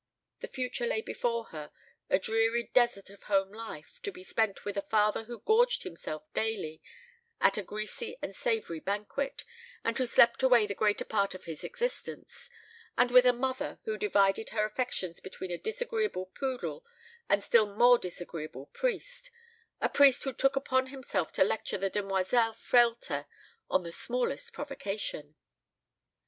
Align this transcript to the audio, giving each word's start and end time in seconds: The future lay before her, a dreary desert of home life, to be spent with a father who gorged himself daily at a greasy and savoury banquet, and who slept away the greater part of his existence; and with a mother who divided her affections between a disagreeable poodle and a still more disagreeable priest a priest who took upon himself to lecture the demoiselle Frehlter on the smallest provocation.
The 0.39 0.47
future 0.47 0.87
lay 0.87 1.01
before 1.01 1.43
her, 1.53 1.71
a 2.09 2.17
dreary 2.17 2.71
desert 2.73 3.11
of 3.11 3.21
home 3.21 3.51
life, 3.51 3.99
to 4.01 4.11
be 4.11 4.23
spent 4.23 4.65
with 4.65 4.75
a 4.75 4.81
father 4.81 5.25
who 5.25 5.41
gorged 5.41 5.83
himself 5.83 6.23
daily 6.33 6.81
at 7.39 7.59
a 7.59 7.61
greasy 7.61 8.17
and 8.19 8.35
savoury 8.35 8.79
banquet, 8.79 9.43
and 9.83 9.95
who 9.95 10.07
slept 10.07 10.41
away 10.41 10.65
the 10.65 10.73
greater 10.73 11.05
part 11.05 11.35
of 11.35 11.45
his 11.45 11.63
existence; 11.63 12.49
and 12.97 13.11
with 13.11 13.27
a 13.27 13.31
mother 13.31 13.77
who 13.83 13.95
divided 13.95 14.49
her 14.49 14.65
affections 14.65 15.19
between 15.19 15.51
a 15.51 15.57
disagreeable 15.59 16.25
poodle 16.25 16.83
and 17.29 17.41
a 17.43 17.45
still 17.45 17.75
more 17.75 17.99
disagreeable 17.99 18.71
priest 18.73 19.29
a 19.81 19.87
priest 19.87 20.23
who 20.23 20.33
took 20.33 20.55
upon 20.55 20.87
himself 20.87 21.31
to 21.31 21.43
lecture 21.43 21.77
the 21.77 21.91
demoiselle 21.91 22.53
Frehlter 22.55 23.27
on 23.69 23.83
the 23.83 23.91
smallest 23.91 24.51
provocation. 24.51 25.35